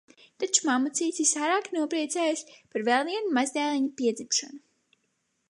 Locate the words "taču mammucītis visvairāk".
0.43-1.69